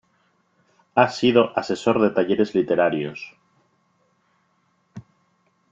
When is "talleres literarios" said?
2.09-3.35